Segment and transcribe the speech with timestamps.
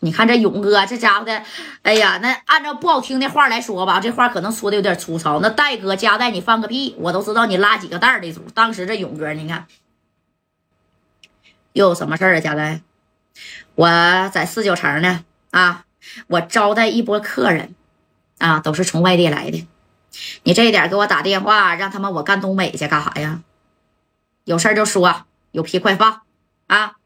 [0.00, 1.42] 你看这勇哥这家伙的，
[1.82, 5.40] 哎呀，那按照不好听的话来说吧，这话可能说的有点粗糙。
[5.40, 8.40] 那戴哥夹带你放个屁，我都知道你拉几个蛋的主。
[8.54, 9.66] 当时这勇哥，你看
[11.74, 12.40] 又有什么事儿啊？
[12.40, 12.80] 夹带，
[13.74, 13.88] 我
[14.32, 15.84] 在四九城呢，啊，
[16.28, 17.74] 我招待一波客人，
[18.38, 19.68] 啊，都是从外地来的。
[20.42, 23.42] 你这点给我打电话，让他们我干东北去干啥呀？
[24.44, 26.22] 有事儿就说，有屁快放
[26.66, 26.96] 啊！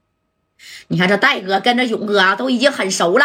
[0.88, 3.24] 你看这戴哥跟着勇哥啊，都已经很熟了。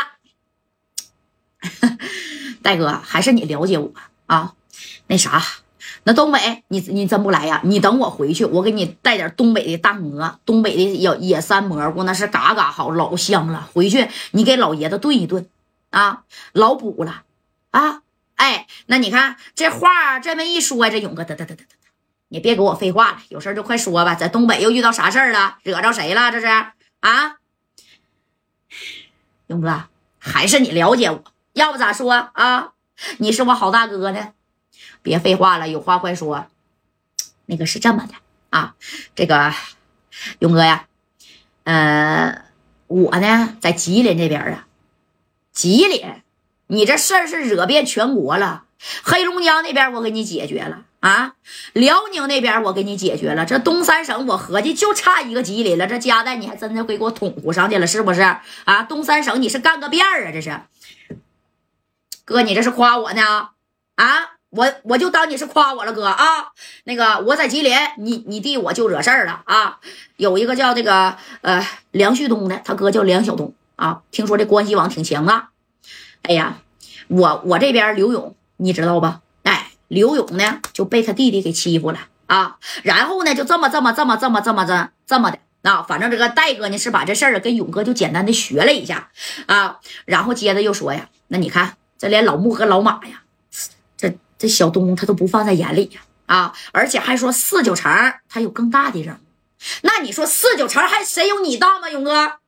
[2.61, 3.91] 戴哥，还是你了解我
[4.25, 4.53] 啊？
[5.07, 5.41] 那啥，
[6.03, 7.61] 那东北你你真不来呀？
[7.63, 13.67] 你等我回去，我给你带点东北的大馍，东北的野野山蘑菇，那是嘎嘎好，老香了。
[13.73, 15.47] 回去你给老爷子炖一炖
[15.89, 17.23] 啊，老补了
[17.71, 18.01] 啊！
[18.35, 21.75] 哎，那你看这话这么一说，这勇哥得得得得得，
[22.29, 24.15] 你别给我废话了，有事就快说吧。
[24.15, 25.57] 在东北又遇到啥事儿了？
[25.63, 26.31] 惹着谁了？
[26.31, 26.47] 这是？
[26.99, 27.37] 啊，
[29.47, 29.85] 勇哥，
[30.17, 32.73] 还是你了解我，要不咋说啊？
[33.17, 34.33] 你是我好大哥呢，
[35.01, 36.47] 别废话了，有话快说。
[37.45, 38.13] 那个是这么的
[38.49, 38.75] 啊，
[39.15, 39.53] 这个
[40.39, 40.87] 勇哥呀，
[41.63, 42.43] 呃，
[42.87, 44.67] 我呢在吉林这边啊，
[45.51, 46.21] 吉林，
[46.67, 48.65] 你这事儿是惹遍全国了。
[49.03, 50.85] 黑龙江那边我给你解决了。
[50.99, 51.35] 啊，
[51.73, 58.21] 辽宁那边我给你解决了，这东三省我合计就差一个吉林了，这夹带你还真的会给我捅咕上去了，是不是？
[58.65, 60.59] 啊，东三省你是干个遍儿啊，这是，
[62.25, 63.49] 哥，你这是夸我呢？
[63.95, 66.51] 啊，我我就当你是夸我了，哥啊，
[66.83, 69.79] 那个我在吉林，你你弟我就惹事儿了啊，
[70.17, 75.51] 有一个叫这个呃梁旭东的，他哥叫梁晓东啊，听说这关系网挺强啊，
[76.23, 76.57] 哎呀，
[77.07, 79.21] 我我这边刘勇，你知道吧？
[79.89, 85.39] 刘勇呢就被他弟弟给欺负了啊，然后呢就这么这么这么这么这么这这么的。
[85.61, 89.09] 啊，反正这个戴哥呢是把这事儿跟勇哥就简单的学了一下
[89.45, 93.23] 啊，然后接着又说呀，那你看这连老穆和老马呀，
[93.97, 97.91] 这这小东他都不放在眼里呀啊，而且还说四九城
[98.29, 99.19] 他有更大的任务，
[99.81, 102.39] 那你说四九城还谁有你大吗，勇哥？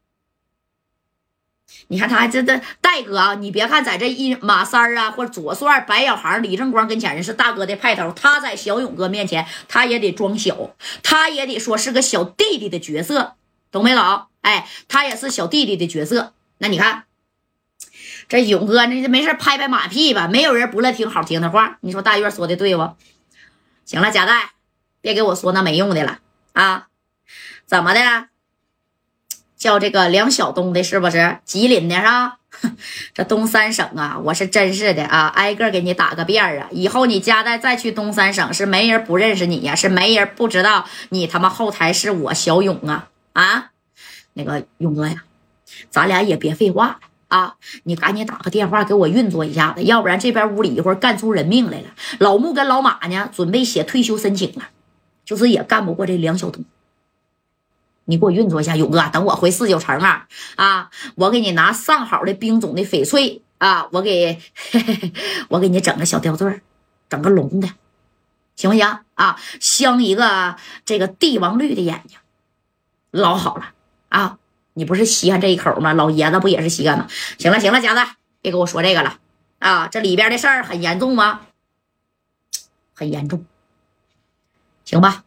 [1.87, 13.35] 你看他这这戴哥啊，你别看在这一马三儿啊，或者左帅、白小航、李正光跟前人是大哥的派头，他在小勇哥面前，他也得装小，他也得说是个小弟弟的角色，
[13.71, 14.27] 懂没懂？
[14.41, 16.33] 哎，他也是小弟弟的角色。
[16.59, 17.03] 那你看
[18.29, 21.77] 这勇哥，那没事拍拍马屁吧，没有人不乐听好听的话。
[21.81, 22.95] 你说大月说的对不？
[23.83, 24.51] 行了，贾代，
[25.01, 26.19] 别给我说那没用的了
[26.53, 26.87] 啊！
[27.65, 28.30] 怎么的？
[29.61, 31.95] 叫这个梁晓东的，是不是吉林的？
[31.97, 32.37] 是吧？
[33.13, 36.67] 这东三省啊，我是真是的啊，挨个给你打个遍啊！
[36.71, 43.69] 以后你家再再去东三省，是没人不认识你呀，是没人不知道你他妈后台是我小勇啊啊！
[44.33, 45.23] 那个勇哥呀，
[45.91, 51.85] 咱俩也别废话了啊，你赶紧打个电话给我运作一下子，要不然这边屋里一会儿干出人命来了。
[52.17, 54.69] 老穆跟老马呢，准备写退休申请了，
[55.23, 56.65] 就是也干不过这梁晓东。
[58.05, 60.89] 你给我运作一下，勇哥，等我回四九城啊啊！
[61.15, 64.41] 我给你拿上好的冰种的翡翠啊，我给
[65.49, 66.61] 我给你整个小吊坠
[67.07, 67.69] 整个龙的，
[68.55, 69.39] 行不行啊？
[69.59, 72.17] 镶一个这个帝王绿的眼睛，
[73.11, 73.73] 老好了
[74.09, 74.37] 啊！
[74.73, 75.93] 你不是稀罕这一口吗？
[75.93, 77.07] 老爷子不也是稀罕吗？
[77.37, 79.19] 行了行了，家子，别跟我说这个了
[79.59, 79.87] 啊！
[79.87, 81.41] 这里边的事儿很严重吗？
[82.93, 83.45] 很严重，
[84.85, 85.23] 行吧？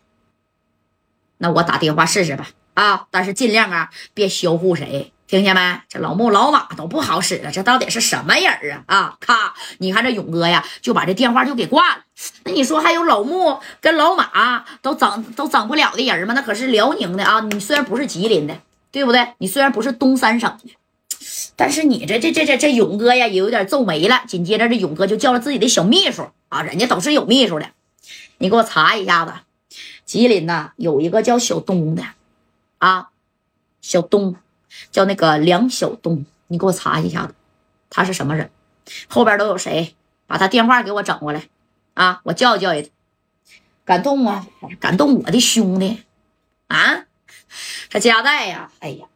[1.39, 2.49] 那我打电话试试吧。
[2.75, 3.07] 啊！
[3.11, 5.81] 但是尽量啊，别销户谁，听见没？
[5.89, 8.97] 这老穆老马都不好使了，这到底是什么人啊？
[8.97, 9.17] 啊！
[9.21, 9.55] 咔！
[9.79, 12.03] 你看这勇哥呀，就把这电话就给挂了。
[12.45, 16.35] 那你说还有老穆跟老马都整都整不了的人吗？
[16.35, 17.41] 那可是辽宁的啊！
[17.41, 18.59] 你虽然不是吉林的，
[18.91, 19.35] 对不对？
[19.39, 20.75] 你虽然不是东三省的，
[21.57, 24.23] 但是你这这这这这勇哥呀，也有点皱眉了。
[24.27, 27.71] 紧接着这勇哥就叫了自己的小秘书啊，人家都是有秘书的，
[28.39, 29.33] 你给我查一下子，
[30.05, 32.03] 吉林呐有一个叫小东的。
[32.79, 33.11] 啊，
[33.81, 34.37] 小东，
[34.91, 37.35] 叫那个梁小东，你给我查一下子，
[37.91, 38.51] 他是什么人？
[39.09, 39.95] 后边都有谁？
[40.27, 41.43] 把他电话给我整过来
[41.93, 42.21] 啊！
[42.25, 42.89] 我教育教育他，
[43.85, 44.47] 感动啊，
[44.81, 46.03] 感动我的兄弟
[46.69, 47.05] 啊！
[47.91, 49.07] 他家代呀，哎呀，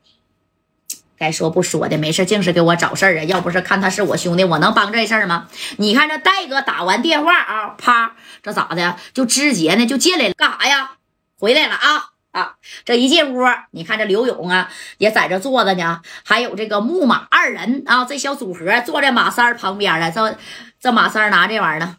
[1.17, 3.25] 该说不说的，没事净是给我找事儿啊！
[3.25, 5.49] 要不是看他是我兄弟，我能帮这事儿吗？
[5.79, 8.97] 你看这戴哥打完电话啊，啪，这咋的？
[9.15, 10.99] 就直接呢就进来了，干啥呀？
[11.39, 12.11] 回来了啊！
[12.31, 20.11] 啊，这一进屋，你看这刘勇啊，也在这坐着呢，还有这个木马二人啊，这小组合坐在马三旁边了。
[20.11, 20.39] 这
[20.79, 21.99] 这马三拿这玩意儿呢，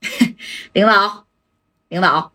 [0.72, 1.26] 领导，
[1.88, 2.32] 领导，